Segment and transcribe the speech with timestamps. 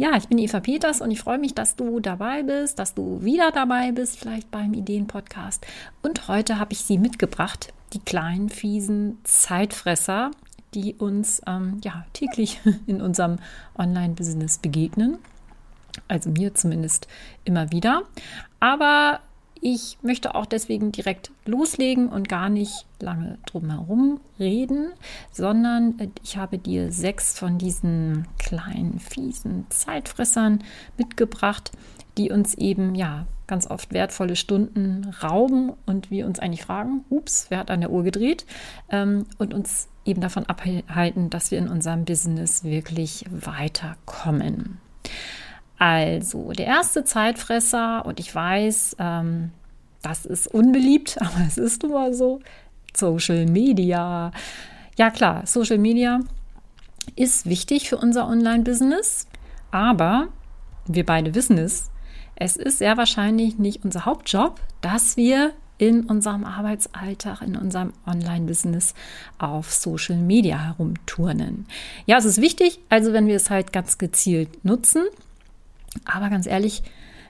[0.00, 3.20] Ja, ich bin Eva Peters und ich freue mich, dass du dabei bist, dass du
[3.24, 5.66] wieder dabei bist, vielleicht beim Ideen-Podcast.
[6.02, 10.30] Und heute habe ich sie mitgebracht, die kleinen, fiesen Zeitfresser,
[10.72, 13.40] die uns ähm, ja, täglich in unserem
[13.76, 15.18] Online-Business begegnen.
[16.06, 17.08] Also mir zumindest
[17.44, 18.02] immer wieder.
[18.60, 19.18] Aber
[19.60, 24.92] ich möchte auch deswegen direkt loslegen und gar nicht lange drumherum reden,
[25.32, 30.64] sondern äh, ich habe dir sechs von diesen kleinen, fiesen Zeitfressern
[30.96, 31.72] mitgebracht,
[32.16, 37.46] die uns eben ja ganz oft wertvolle Stunden rauben und wir uns eigentlich fragen, ups,
[37.48, 38.44] wer hat an der Uhr gedreht
[38.90, 44.78] ähm, und uns eben davon abhalten, dass wir in unserem Business wirklich weiterkommen.
[45.78, 49.52] Also, der erste Zeitfresser, und ich weiß, ähm,
[50.02, 52.40] das ist unbeliebt, aber es ist nun mal so.
[52.96, 54.32] Social Media.
[54.96, 56.20] Ja, klar, Social Media
[57.14, 59.28] ist wichtig für unser Online-Business,
[59.70, 60.28] aber
[60.86, 61.90] wir beide wissen es,
[62.34, 68.94] es ist sehr wahrscheinlich nicht unser Hauptjob, dass wir in unserem Arbeitsalltag, in unserem Online-Business
[69.38, 71.66] auf Social Media herumturnen.
[72.06, 75.04] Ja, es ist wichtig, also wenn wir es halt ganz gezielt nutzen,
[76.04, 76.82] aber ganz ehrlich,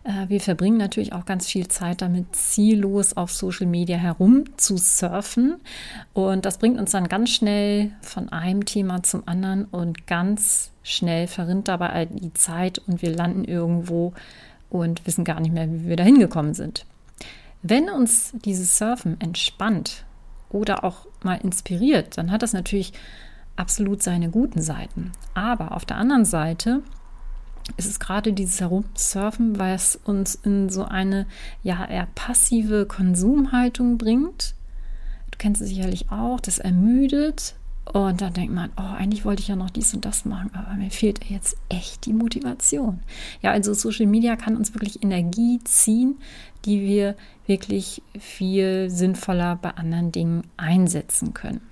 [0.04, 4.76] äh, wir verbringen natürlich auch ganz viel Zeit damit, ziellos auf Social Media herum zu
[4.76, 5.56] surfen.
[6.12, 11.26] Und das bringt uns dann ganz schnell von einem Thema zum anderen und ganz schnell
[11.26, 14.14] verrinnt dabei die Zeit und wir landen irgendwo
[14.70, 16.86] und wissen gar nicht mehr, wie wir da hingekommen sind.
[17.62, 20.04] Wenn uns dieses Surfen entspannt
[20.50, 22.92] oder auch mal inspiriert, dann hat das natürlich
[23.56, 25.12] absolut seine guten Seiten.
[25.34, 26.82] Aber auf der anderen Seite
[27.76, 31.26] ist es gerade dieses Herumsurfen, weil es uns in so eine
[31.62, 34.54] ja eher passive Konsumhaltung bringt.
[35.30, 37.54] Du kennst es sicherlich auch, das ermüdet.
[37.92, 40.74] Und dann denkt man, oh, eigentlich wollte ich ja noch dies und das machen, aber
[40.74, 43.00] mir fehlt jetzt echt die Motivation.
[43.40, 46.18] Ja, also Social Media kann uns wirklich Energie ziehen,
[46.66, 51.62] die wir wirklich viel sinnvoller bei anderen Dingen einsetzen können.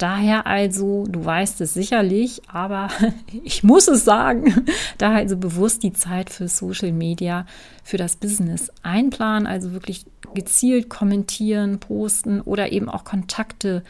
[0.00, 2.88] Daher also, du weißt es sicherlich, aber
[3.44, 4.64] ich muss es sagen,
[4.98, 7.44] daher also bewusst die Zeit für Social Media,
[7.84, 13.84] für das Business einplanen, also wirklich gezielt kommentieren, posten oder eben auch Kontakte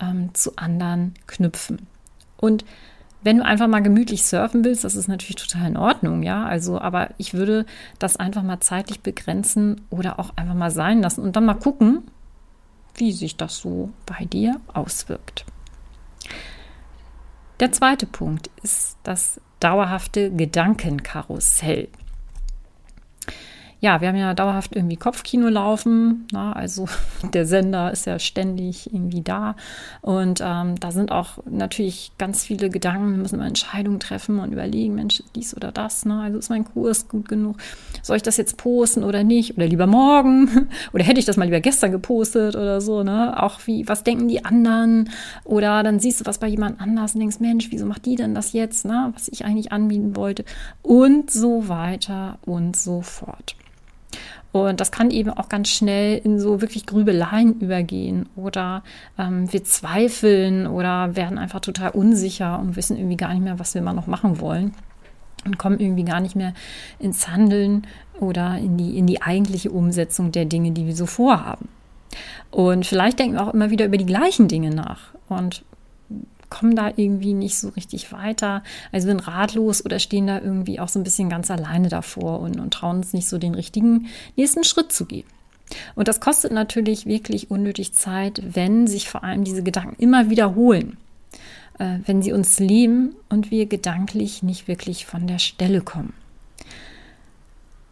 [0.00, 1.88] ähm, zu anderen knüpfen.
[2.36, 2.64] Und
[3.24, 6.44] wenn du einfach mal gemütlich surfen willst, das ist natürlich total in Ordnung, ja.
[6.44, 7.66] Also, aber ich würde
[7.98, 12.04] das einfach mal zeitlich begrenzen oder auch einfach mal sein lassen und dann mal gucken,
[12.94, 15.44] wie sich das so bei dir auswirkt.
[17.60, 21.88] Der zweite Punkt ist das dauerhafte Gedankenkarussell
[23.86, 26.26] ja, wir haben ja dauerhaft irgendwie Kopfkino laufen.
[26.32, 26.88] Na, also
[27.32, 29.54] der Sender ist ja ständig irgendwie da.
[30.00, 33.12] Und ähm, da sind auch natürlich ganz viele Gedanken.
[33.12, 36.04] Wir müssen mal Entscheidungen treffen und überlegen, Mensch, dies oder das.
[36.04, 36.20] Ne?
[36.20, 37.58] Also ist mein Kurs gut genug?
[38.02, 39.56] Soll ich das jetzt posten oder nicht?
[39.56, 40.68] Oder lieber morgen?
[40.92, 43.02] Oder hätte ich das mal lieber gestern gepostet oder so?
[43.02, 43.40] Ne?
[43.40, 45.10] Auch wie, was denken die anderen?
[45.44, 48.34] Oder dann siehst du was bei jemand anders und denkst, Mensch, wieso macht die denn
[48.34, 48.84] das jetzt?
[48.84, 49.12] Ne?
[49.14, 50.44] Was ich eigentlich anbieten wollte.
[50.82, 53.54] Und so weiter und so fort.
[54.52, 58.82] Und das kann eben auch ganz schnell in so wirklich Grübeleien übergehen oder
[59.18, 63.74] ähm, wir zweifeln oder werden einfach total unsicher und wissen irgendwie gar nicht mehr, was
[63.74, 64.72] wir mal noch machen wollen
[65.44, 66.54] und kommen irgendwie gar nicht mehr
[66.98, 67.86] ins Handeln
[68.18, 71.68] oder in die, in die eigentliche Umsetzung der Dinge, die wir so vorhaben.
[72.50, 75.64] Und vielleicht denken wir auch immer wieder über die gleichen Dinge nach und
[76.50, 78.62] kommen da irgendwie nicht so richtig weiter.
[78.92, 82.58] Also sind ratlos oder stehen da irgendwie auch so ein bisschen ganz alleine davor und,
[82.58, 84.06] und trauen uns nicht so den richtigen
[84.36, 85.26] nächsten Schritt zu gehen.
[85.94, 90.96] Und das kostet natürlich wirklich unnötig Zeit, wenn sich vor allem diese Gedanken immer wiederholen.
[91.78, 96.14] Äh, wenn sie uns leben und wir gedanklich nicht wirklich von der Stelle kommen.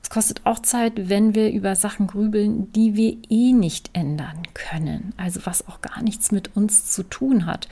[0.02, 5.12] Es kostet auch Zeit, wenn wir über Sachen grübeln, die wir eh nicht ändern können.
[5.16, 7.68] Also was auch gar nichts mit uns zu tun hat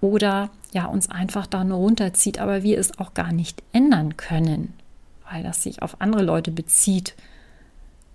[0.00, 4.74] oder ja uns einfach da nur runterzieht, aber wir es auch gar nicht ändern können,
[5.30, 7.14] weil das sich auf andere Leute bezieht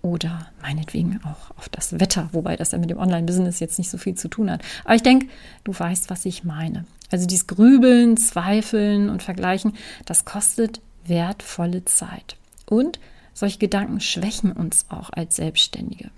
[0.02, 3.98] oder meinetwegen auch auf das Wetter, wobei das ja mit dem Online-Business jetzt nicht so
[3.98, 4.62] viel zu tun hat.
[4.84, 5.26] Aber ich denke,
[5.64, 6.84] du weißt, was ich meine.
[7.10, 9.74] Also dieses Grübeln, Zweifeln und Vergleichen,
[10.04, 12.36] das kostet wertvolle Zeit.
[12.66, 12.98] Und
[13.32, 16.10] solche Gedanken schwächen uns auch als Selbstständige.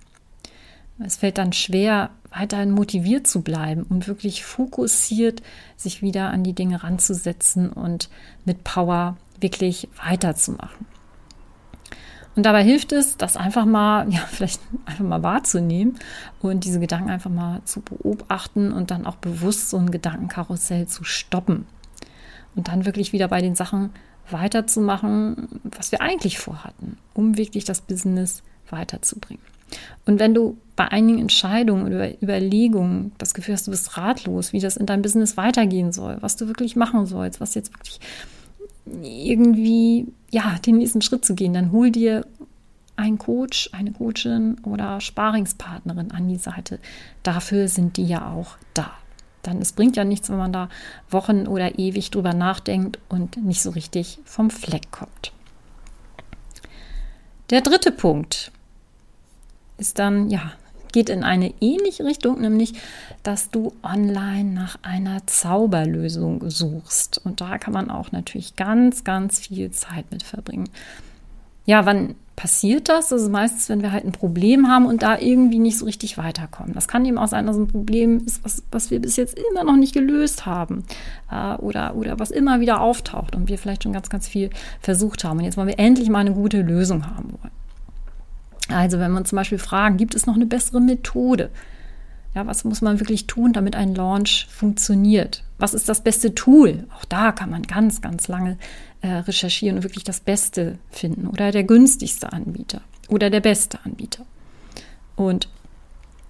[1.01, 5.43] Es fällt dann schwer, weiterhin motiviert zu bleiben und wirklich fokussiert
[5.77, 8.09] sich wieder an die Dinge ranzusetzen und
[8.45, 10.87] mit Power wirklich weiterzumachen.
[12.35, 15.99] Und dabei hilft es, das einfach mal, ja, vielleicht einfach mal wahrzunehmen
[16.41, 21.05] und diese Gedanken einfach mal zu beobachten und dann auch bewusst so ein Gedankenkarussell zu
[21.05, 21.67] stoppen.
[22.55, 23.91] Und dann wirklich wieder bei den Sachen
[24.31, 29.43] weiterzumachen, was wir eigentlich vorhatten, um wirklich das Business weiterzubringen.
[30.07, 34.61] Und wenn du bei einigen Entscheidungen oder Überlegungen das Gefühl hast, du bist ratlos, wie
[34.61, 37.99] das in deinem Business weitergehen soll, was du wirklich machen sollst, was jetzt wirklich
[38.87, 42.25] irgendwie, ja, den nächsten Schritt zu gehen, dann hol dir
[42.95, 46.79] einen Coach, eine Coachin oder Sparingspartnerin an die Seite.
[47.25, 48.93] Dafür sind die ja auch da.
[49.43, 50.69] Dann es bringt ja nichts, wenn man da
[51.11, 55.33] Wochen oder ewig drüber nachdenkt und nicht so richtig vom Fleck kommt.
[57.51, 58.53] Der dritte Punkt
[59.77, 60.53] ist dann, ja,
[60.93, 62.75] geht in eine ähnliche Richtung, nämlich,
[63.23, 67.21] dass du online nach einer Zauberlösung suchst.
[67.25, 70.69] Und da kann man auch natürlich ganz, ganz viel Zeit mit verbringen.
[71.67, 73.09] Ja, wann passiert das?
[73.09, 76.19] Das ist meistens, wenn wir halt ein Problem haben und da irgendwie nicht so richtig
[76.19, 76.73] weiterkommen.
[76.73, 79.65] Das kann eben auch sein, dass ein Problem ist, was, was wir bis jetzt immer
[79.65, 80.85] noch nicht gelöst haben
[81.33, 84.51] äh, oder, oder was immer wieder auftaucht und wir vielleicht schon ganz, ganz viel
[84.81, 85.41] versucht haben.
[85.41, 87.35] Und jetzt wollen wir endlich mal eine gute Lösung haben.
[88.69, 91.51] Also wenn uns zum Beispiel fragen, gibt es noch eine bessere Methode?
[92.35, 95.43] Ja, was muss man wirklich tun, damit ein Launch funktioniert?
[95.59, 96.87] Was ist das beste Tool?
[96.97, 98.59] Auch da kann man ganz, ganz lange
[99.01, 101.27] äh, recherchieren und wirklich das Beste finden.
[101.27, 104.25] Oder der günstigste Anbieter oder der beste Anbieter.
[105.17, 105.49] Und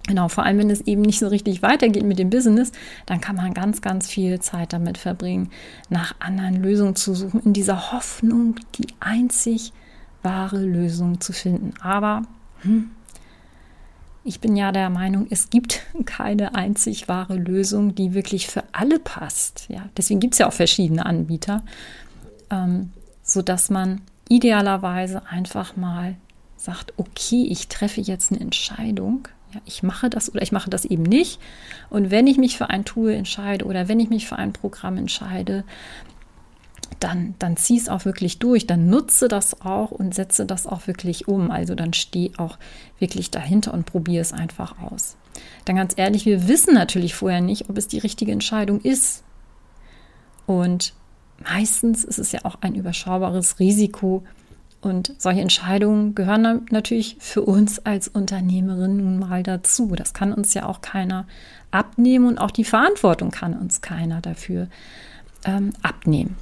[0.07, 2.71] genau, vor allem wenn es eben nicht so richtig weitergeht mit dem Business,
[3.05, 5.51] dann kann man ganz, ganz viel Zeit damit verbringen,
[5.89, 9.73] nach anderen Lösungen zu suchen, in dieser Hoffnung, die einzig
[10.23, 11.73] wahre Lösung zu finden.
[11.81, 12.23] Aber
[12.61, 12.91] hm,
[14.23, 18.99] ich bin ja der Meinung, es gibt keine einzig wahre Lösung, die wirklich für alle
[18.99, 19.65] passt.
[19.69, 21.63] Ja, deswegen gibt es ja auch verschiedene Anbieter,
[22.49, 22.91] ähm,
[23.23, 26.15] sodass man idealerweise einfach mal
[26.57, 29.27] sagt, okay, ich treffe jetzt eine Entscheidung.
[29.53, 31.39] Ja, ich mache das oder ich mache das eben nicht.
[31.89, 34.97] Und wenn ich mich für ein Tool entscheide oder wenn ich mich für ein Programm
[34.97, 35.63] entscheide,
[36.99, 40.87] dann, dann zieh es auch wirklich durch, dann nutze das auch und setze das auch
[40.87, 41.49] wirklich um.
[41.51, 42.57] Also dann steh auch
[42.99, 45.15] wirklich dahinter und probiere es einfach aus.
[45.65, 49.23] Dann ganz ehrlich, wir wissen natürlich vorher nicht, ob es die richtige Entscheidung ist.
[50.45, 50.93] Und
[51.43, 54.23] meistens ist es ja auch ein überschaubares Risiko.
[54.81, 59.93] Und solche Entscheidungen gehören natürlich für uns als Unternehmerin nun mal dazu.
[59.95, 61.27] Das kann uns ja auch keiner
[61.71, 64.67] abnehmen und auch die Verantwortung kann uns keiner dafür
[65.45, 66.35] ähm, abnehmen.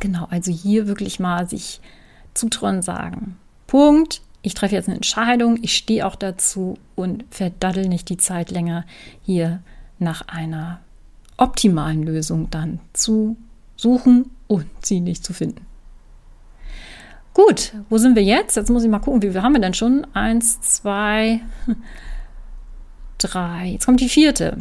[0.00, 1.80] Genau, also hier wirklich mal sich
[2.34, 3.36] zutrauen sagen.
[3.66, 4.22] Punkt.
[4.42, 8.86] Ich treffe jetzt eine Entscheidung, ich stehe auch dazu und verdaddel nicht die Zeit länger
[9.20, 9.60] hier
[9.98, 10.80] nach einer
[11.36, 13.36] optimalen Lösung dann zu
[13.76, 15.66] suchen und sie nicht zu finden.
[17.34, 18.56] Gut, wo sind wir jetzt?
[18.56, 20.06] Jetzt muss ich mal gucken, wie viel haben wir denn schon?
[20.14, 21.40] Eins, zwei,
[23.18, 23.66] drei.
[23.66, 24.58] Jetzt kommt die vierte.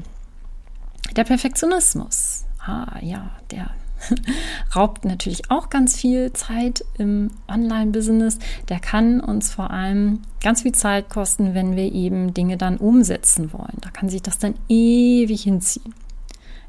[1.16, 2.46] Der Perfektionismus.
[2.60, 3.72] Ah ja, der
[4.76, 8.40] raubt natürlich auch ganz viel Zeit im Online-Business.
[8.70, 13.54] Der kann uns vor allem ganz viel Zeit kosten, wenn wir eben Dinge dann umsetzen
[13.54, 13.78] wollen.
[13.82, 15.94] Da kann sich das dann ewig hinziehen.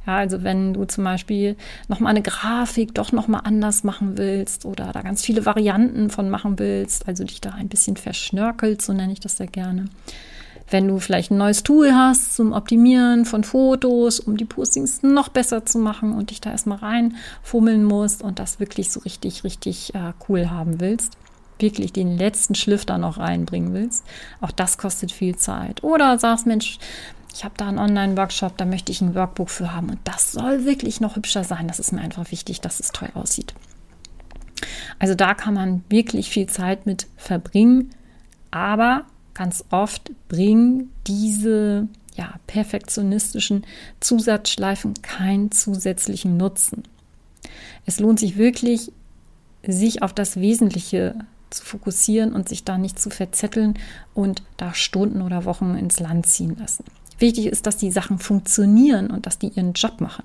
[0.06, 1.56] Ja, also wenn du zum Beispiel
[1.88, 6.58] nochmal eine Grafik doch nochmal anders machen willst oder da ganz viele Varianten von machen
[6.58, 9.86] willst, also dich da ein bisschen verschnörkelt, so nenne ich das sehr gerne,
[10.70, 15.28] wenn du vielleicht ein neues Tool hast zum Optimieren von Fotos, um die Postings noch
[15.28, 19.94] besser zu machen und dich da erstmal reinfummeln musst und das wirklich so richtig, richtig
[19.94, 21.16] äh, cool haben willst,
[21.58, 24.04] wirklich den letzten Schliff da noch reinbringen willst,
[24.40, 25.82] auch das kostet viel Zeit.
[25.82, 26.78] Oder sagst, Mensch,
[27.34, 30.64] ich habe da einen Online-Workshop, da möchte ich ein Workbook für haben und das soll
[30.64, 31.68] wirklich noch hübscher sein.
[31.68, 33.54] Das ist mir einfach wichtig, dass es toll aussieht.
[34.98, 37.90] Also da kann man wirklich viel Zeit mit verbringen,
[38.50, 43.64] aber ganz oft bringen diese ja, perfektionistischen
[44.00, 46.82] Zusatzschleifen keinen zusätzlichen Nutzen.
[47.86, 48.92] Es lohnt sich wirklich,
[49.66, 51.14] sich auf das Wesentliche
[51.50, 53.74] zu fokussieren und sich da nicht zu verzetteln
[54.14, 56.84] und da Stunden oder Wochen ins Land ziehen lassen.
[57.18, 60.24] Wichtig ist, dass die Sachen funktionieren und dass die ihren Job machen.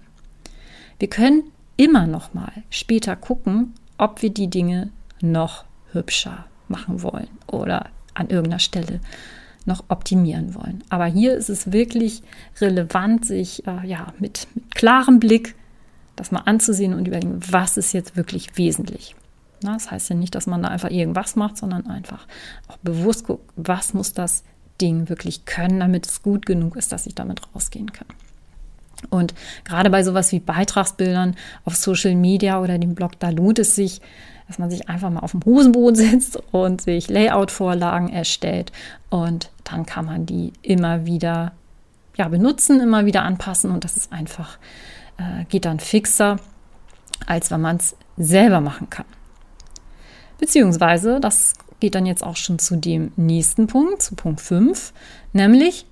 [1.00, 1.44] Wir können
[1.78, 8.30] immer noch mal später gucken, ob wir die Dinge noch hübscher machen wollen oder an
[8.30, 9.00] irgendeiner Stelle
[9.66, 10.84] noch optimieren wollen.
[10.90, 12.22] Aber hier ist es wirklich
[12.62, 15.56] relevant, sich äh, ja, mit, mit klarem Blick
[16.16, 19.16] das mal anzusehen und überlegen, was ist jetzt wirklich wesentlich.
[19.62, 22.28] Na, das heißt ja nicht, dass man da einfach irgendwas macht, sondern einfach
[22.68, 24.44] auch bewusst guckt, was muss das
[24.80, 28.08] Ding wirklich können, damit es gut genug ist, dass ich damit rausgehen kann.
[29.10, 33.76] Und gerade bei sowas wie Beitragsbildern auf Social Media oder dem Blog, da lohnt es
[33.76, 34.02] sich,
[34.48, 38.72] dass man sich einfach mal auf den Hosenboden setzt und sich Layout-Vorlagen erstellt
[39.10, 41.54] und dann kann man die immer wieder
[42.18, 44.58] ja, benutzen, immer wieder anpassen und das ist einfach,
[45.18, 46.38] äh, geht dann fixer,
[47.26, 49.06] als wenn man es selber machen kann.
[50.38, 54.94] Beziehungsweise, das geht dann jetzt auch schon zu dem nächsten Punkt, zu Punkt 5,
[55.34, 55.86] nämlich,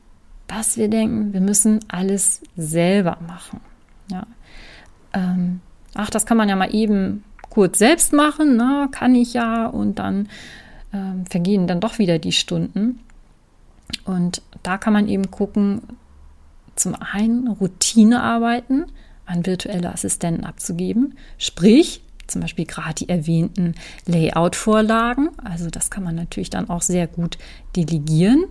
[0.47, 3.59] dass wir denken, wir müssen alles selber machen.
[4.11, 4.25] Ja.
[5.13, 5.61] Ähm,
[5.93, 8.89] ach, das kann man ja mal eben kurz selbst machen, ne?
[8.91, 10.27] kann ich ja, und dann
[10.91, 12.99] ähm, vergehen dann doch wieder die Stunden.
[14.05, 15.83] Und da kann man eben gucken,
[16.75, 18.85] zum einen Routinearbeiten
[19.27, 23.75] an virtuelle Assistenten abzugeben, sprich zum Beispiel gerade die erwähnten
[24.07, 25.29] Layout-Vorlagen.
[25.43, 27.37] Also das kann man natürlich dann auch sehr gut
[27.75, 28.45] delegieren,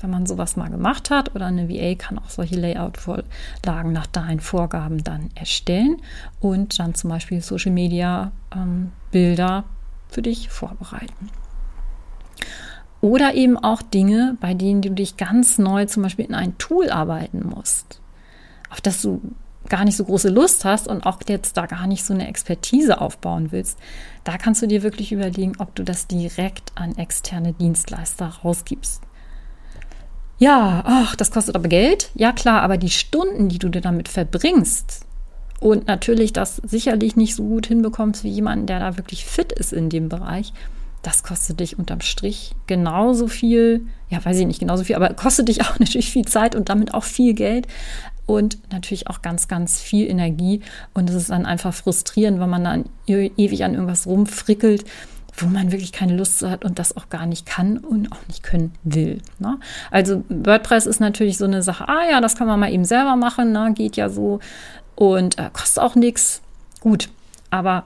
[0.00, 1.34] wenn man sowas mal gemacht hat.
[1.34, 5.98] Oder eine VA kann auch solche Layout-Vorlagen nach deinen Vorgaben dann erstellen
[6.40, 9.64] und dann zum Beispiel Social-Media-Bilder ähm,
[10.08, 11.30] für dich vorbereiten.
[13.00, 16.90] Oder eben auch Dinge, bei denen du dich ganz neu zum Beispiel in ein Tool
[16.90, 18.00] arbeiten musst,
[18.68, 19.22] auf das du
[19.68, 23.00] gar nicht so große Lust hast und auch jetzt da gar nicht so eine Expertise
[23.00, 23.78] aufbauen willst,
[24.24, 29.02] da kannst du dir wirklich überlegen, ob du das direkt an externe Dienstleister rausgibst.
[30.40, 32.10] Ja, ach, das kostet aber Geld.
[32.14, 35.02] Ja, klar, aber die Stunden, die du dir damit verbringst
[35.60, 39.74] und natürlich das sicherlich nicht so gut hinbekommst wie jemand, der da wirklich fit ist
[39.74, 40.54] in dem Bereich,
[41.02, 45.48] das kostet dich unterm Strich genauso viel, ja, weiß ich nicht genauso viel, aber kostet
[45.48, 47.66] dich auch natürlich viel Zeit und damit auch viel Geld
[48.24, 50.60] und natürlich auch ganz, ganz viel Energie.
[50.94, 54.84] Und es ist dann einfach frustrierend, wenn man dann ewig an irgendwas rumfrickelt,
[55.42, 58.42] wo man wirklich keine Lust hat und das auch gar nicht kann und auch nicht
[58.42, 59.20] können will.
[59.38, 59.58] Ne?
[59.90, 63.16] Also WordPress ist natürlich so eine Sache, ah ja, das kann man mal eben selber
[63.16, 63.72] machen, ne?
[63.74, 64.40] geht ja so
[64.94, 66.42] und äh, kostet auch nichts.
[66.80, 67.08] Gut,
[67.50, 67.84] aber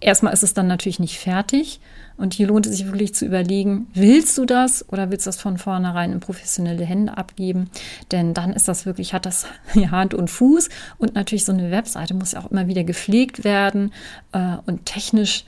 [0.00, 1.80] erstmal ist es dann natürlich nicht fertig.
[2.16, 5.40] Und hier lohnt es sich wirklich zu überlegen, willst du das oder willst du das
[5.40, 7.70] von vornherein in professionelle Hände abgeben?
[8.12, 9.46] Denn dann ist das wirklich, hat das
[9.90, 10.68] Hand und Fuß.
[10.98, 13.92] Und natürlich so eine Webseite muss ja auch immer wieder gepflegt werden
[14.32, 15.44] äh, und technisch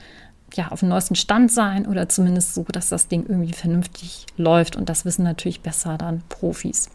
[0.55, 4.75] ja, auf dem neuesten Stand sein oder zumindest so, dass das Ding irgendwie vernünftig läuft.
[4.75, 6.89] Und das wissen natürlich besser dann Profis.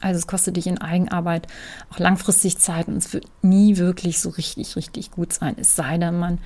[0.00, 1.46] Also es kostet dich in Eigenarbeit
[1.92, 5.56] auch langfristig Zeit und es wird nie wirklich so richtig, richtig gut sein.
[5.58, 6.38] Es sei denn, man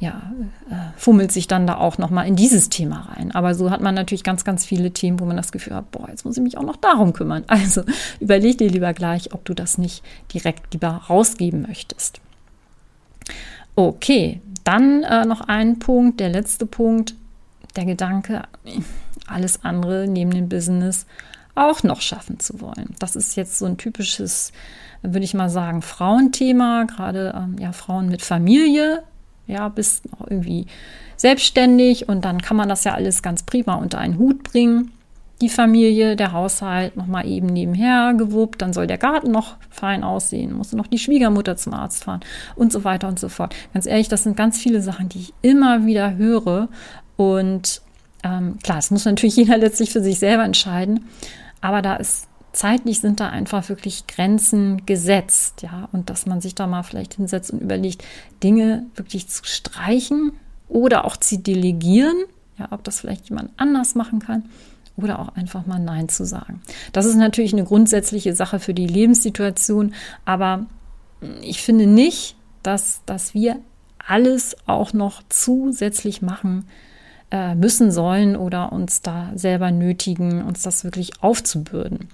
[0.00, 0.32] ja,
[0.70, 3.32] äh, fummelt sich dann da auch nochmal in dieses Thema rein.
[3.32, 6.08] Aber so hat man natürlich ganz, ganz viele Themen, wo man das Gefühl hat, boah,
[6.10, 7.44] jetzt muss ich mich auch noch darum kümmern.
[7.46, 7.82] Also
[8.20, 12.20] überleg dir lieber gleich, ob du das nicht direkt lieber rausgeben möchtest.
[13.76, 17.14] Okay, dann äh, noch ein Punkt, der letzte Punkt,
[17.76, 18.42] der Gedanke,
[19.26, 21.06] alles andere neben dem Business
[21.54, 22.94] auch noch schaffen zu wollen.
[22.98, 24.52] Das ist jetzt so ein typisches,
[25.02, 29.02] würde ich mal sagen, Frauenthema, gerade ähm, ja, Frauen mit Familie,
[29.46, 30.66] ja, bist auch irgendwie
[31.16, 34.92] selbstständig und dann kann man das ja alles ganz prima unter einen Hut bringen.
[35.40, 40.54] Die Familie, der Haushalt nochmal eben nebenher gewuppt, dann soll der Garten noch fein aussehen,
[40.54, 42.20] muss noch die Schwiegermutter zum Arzt fahren
[42.54, 43.54] und so weiter und so fort.
[43.72, 46.68] Ganz ehrlich, das sind ganz viele Sachen, die ich immer wieder höre
[47.16, 47.82] und
[48.22, 51.06] ähm, klar, es muss natürlich jeder letztlich für sich selber entscheiden.
[51.60, 56.54] Aber da ist zeitlich sind da einfach wirklich Grenzen gesetzt, ja, und dass man sich
[56.54, 58.04] da mal vielleicht hinsetzt und überlegt,
[58.42, 60.32] Dinge wirklich zu streichen
[60.68, 62.16] oder auch zu delegieren,
[62.58, 64.44] ja, ob das vielleicht jemand anders machen kann
[64.96, 66.62] oder auch einfach mal Nein zu sagen.
[66.92, 70.66] Das ist natürlich eine grundsätzliche Sache für die Lebenssituation, aber
[71.42, 73.56] ich finde nicht, dass, dass wir
[74.06, 76.66] alles auch noch zusätzlich machen
[77.30, 82.08] äh, müssen sollen oder uns da selber nötigen, uns das wirklich aufzubürden.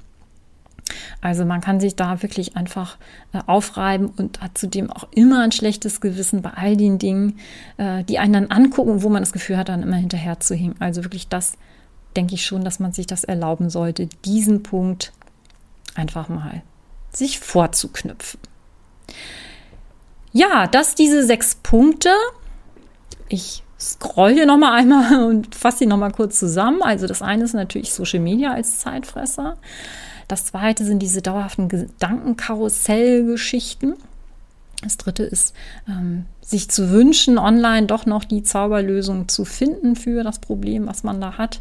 [1.21, 2.97] Also man kann sich da wirklich einfach
[3.33, 7.39] äh, aufreiben und hat zudem auch immer ein schlechtes Gewissen bei all den Dingen,
[7.77, 10.77] äh, die einen dann angucken, wo man das Gefühl hat, dann immer hinterher zu hängen.
[10.79, 11.55] Also wirklich das
[12.17, 15.13] denke ich schon, dass man sich das erlauben sollte, diesen Punkt
[15.95, 16.63] einfach mal
[17.13, 18.39] sich vorzuknüpfen.
[20.33, 22.11] Ja, das diese sechs Punkte.
[23.29, 26.83] Ich scroll hier nochmal einmal und fasse sie nochmal kurz zusammen.
[26.83, 29.57] Also das eine ist natürlich Social Media als Zeitfresser.
[30.29, 33.97] Das zweite sind diese dauerhaften Gedankenkarussellgeschichten.
[34.83, 35.55] Das dritte ist,
[35.87, 41.03] ähm, sich zu wünschen, online doch noch die Zauberlösung zu finden für das Problem, was
[41.03, 41.61] man da hat.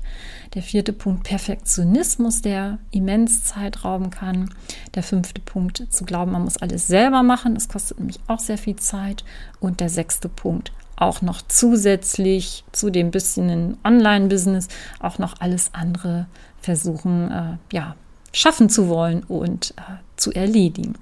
[0.54, 4.54] Der vierte Punkt, Perfektionismus, der immens Zeit rauben kann.
[4.96, 7.56] Der fünfte Punkt, zu glauben, man muss alles selber machen.
[7.56, 9.26] Das kostet nämlich auch sehr viel Zeit.
[9.60, 16.28] Und der sechste Punkt, auch noch zusätzlich zu dem bisschen Online-Business auch noch alles andere
[16.62, 17.96] versuchen, äh, ja,
[18.32, 19.82] schaffen zu wollen und äh,
[20.16, 20.96] zu erledigen.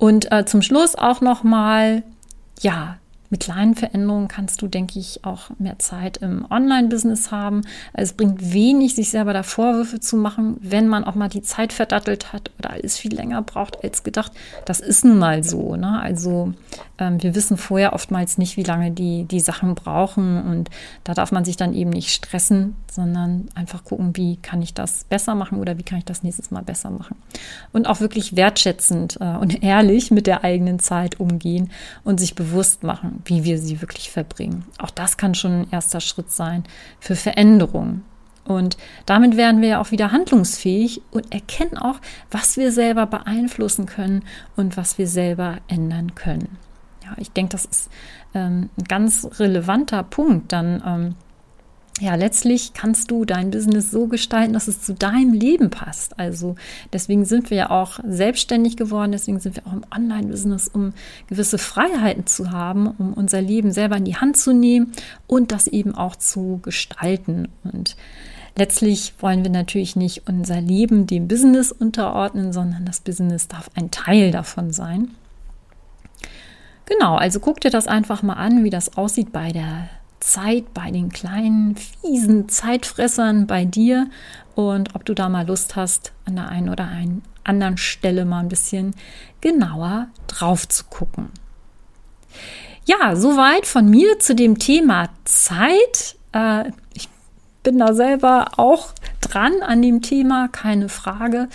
[0.00, 2.02] Und äh, zum Schluss auch noch mal,
[2.60, 2.96] ja,
[3.28, 7.60] mit kleinen Veränderungen kannst du, denke ich, auch mehr Zeit im Online-Business haben.
[7.92, 11.74] Es bringt wenig, sich selber da Vorwürfe zu machen, wenn man auch mal die Zeit
[11.74, 14.32] verdattelt hat oder alles viel länger braucht als gedacht.
[14.64, 15.76] Das ist nun mal so.
[15.76, 16.00] Ne?
[16.00, 16.54] Also
[17.00, 20.70] ähm, wir wissen vorher oftmals nicht, wie lange die, die Sachen brauchen und
[21.02, 25.04] da darf man sich dann eben nicht stressen, sondern einfach gucken, wie kann ich das
[25.04, 27.16] besser machen oder wie kann ich das nächstes Mal besser machen.
[27.72, 31.70] Und auch wirklich wertschätzend äh, und ehrlich mit der eigenen Zeit umgehen
[32.04, 34.64] und sich bewusst machen, wie wir sie wirklich verbringen.
[34.78, 36.64] Auch das kann schon ein erster Schritt sein
[37.00, 38.02] für Veränderung.
[38.44, 38.76] Und
[39.06, 44.24] damit werden wir auch wieder handlungsfähig und erkennen auch, was wir selber beeinflussen können
[44.56, 46.58] und was wir selber ändern können.
[47.10, 47.90] Ja, ich denke, das ist
[48.34, 51.14] ähm, ein ganz relevanter Punkt, dann ähm,
[52.00, 56.18] ja, letztlich kannst du dein Business so gestalten, dass es zu deinem Leben passt.
[56.18, 56.54] Also
[56.94, 60.94] deswegen sind wir ja auch selbstständig geworden, deswegen sind wir auch im Online-Business, um
[61.26, 64.92] gewisse Freiheiten zu haben, um unser Leben selber in die Hand zu nehmen
[65.26, 67.48] und das eben auch zu gestalten.
[67.64, 67.96] Und
[68.56, 73.90] letztlich wollen wir natürlich nicht unser Leben dem Business unterordnen, sondern das Business darf ein
[73.90, 75.08] Teil davon sein.
[76.90, 80.90] Genau, also guck dir das einfach mal an, wie das aussieht bei der Zeit bei
[80.90, 84.10] den kleinen, fiesen Zeitfressern bei dir
[84.56, 88.40] und ob du da mal Lust hast, an der einen oder einen anderen Stelle mal
[88.40, 88.94] ein bisschen
[89.40, 91.30] genauer drauf zu gucken.
[92.84, 96.16] Ja, soweit von mir zu dem Thema Zeit.
[96.32, 97.08] Äh, ich
[97.62, 101.48] bin da selber auch dran an dem Thema, keine Frage.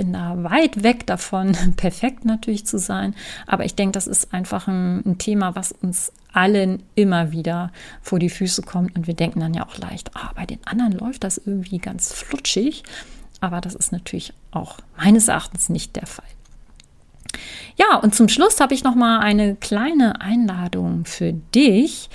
[0.00, 3.14] Bin da weit weg davon, perfekt natürlich zu sein.
[3.46, 8.18] Aber ich denke, das ist einfach ein, ein, Thema, was uns allen immer wieder vor
[8.18, 8.96] die Füße kommt.
[8.96, 12.14] Und wir denken dann ja auch leicht, ah, bei den anderen läuft das irgendwie ganz
[12.14, 12.82] flutschig.
[13.42, 16.24] Aber das ist natürlich auch meines Erachtens nicht der Fall.
[17.76, 22.08] Ja, und zum Schluss habe ich noch mal eine kleine Einladung für dich,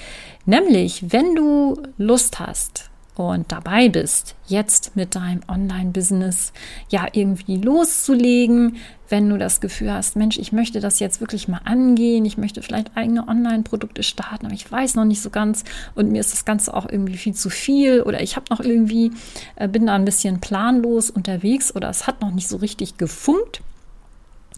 [0.48, 6.52] nämlich wenn du Lust hast, und dabei bist, jetzt mit deinem Online-Business
[6.90, 8.78] ja irgendwie loszulegen,
[9.10, 12.62] wenn du das Gefühl hast, Mensch, ich möchte das jetzt wirklich mal angehen, ich möchte
[12.62, 16.46] vielleicht eigene Online-Produkte starten, aber ich weiß noch nicht so ganz und mir ist das
[16.46, 19.12] Ganze auch irgendwie viel zu viel oder ich habe noch irgendwie,
[19.56, 23.62] äh, bin da ein bisschen planlos unterwegs oder es hat noch nicht so richtig gefunkt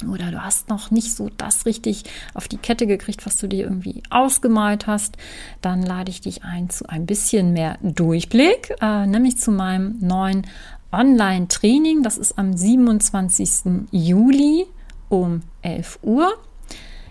[0.06, 3.66] oder du hast noch nicht so das richtig auf die Kette gekriegt, was du dir
[3.66, 5.18] irgendwie ausgemalt hast,
[5.62, 10.46] dann lade ich dich ein zu ein bisschen mehr Durchblick, äh, nämlich zu meinem neuen
[10.92, 12.04] Online-Training.
[12.04, 13.88] Das ist am 27.
[13.92, 14.66] Juli
[15.10, 16.34] um 11 Uhr.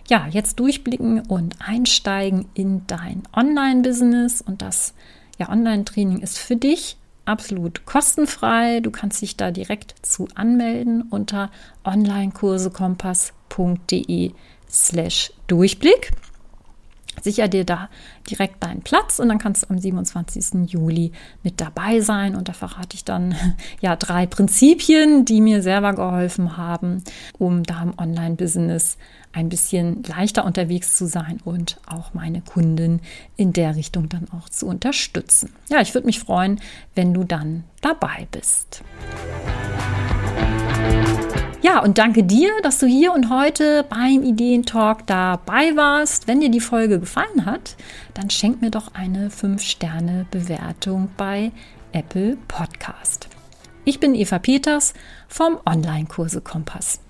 [0.08, 4.94] Ja, jetzt durchblicken und einsteigen in dein Online-Business und das
[5.38, 6.96] ja, Online-Training ist für dich
[7.26, 8.80] absolut kostenfrei.
[8.80, 11.50] Du kannst dich da direkt zu anmelden unter
[11.84, 14.32] onlinekursekompass.de
[14.70, 16.10] slash Durchblick.
[17.22, 17.88] Sicher dir da
[18.30, 20.70] direkt deinen Platz und dann kannst du am 27.
[20.70, 22.36] Juli mit dabei sein.
[22.36, 23.34] Und da verrate ich dann
[23.80, 27.02] ja drei Prinzipien, die mir selber geholfen haben,
[27.38, 28.98] um da im Online-Business
[29.32, 33.00] ein bisschen leichter unterwegs zu sein und auch meine Kunden
[33.36, 35.52] in der Richtung dann auch zu unterstützen.
[35.68, 36.58] Ja, ich würde mich freuen,
[36.94, 38.82] wenn du dann dabei bist.
[41.62, 46.28] Ja, und danke dir, dass du hier und heute beim Ideentalk dabei warst.
[46.28, 47.76] Wenn dir die Folge gefallen hat,
[48.14, 51.50] dann schenk mir doch eine 5-Sterne-Bewertung bei
[51.92, 53.28] Apple Podcast.
[53.84, 54.92] Ich bin Eva Peters
[55.28, 57.00] vom Online-Kurse Kompass.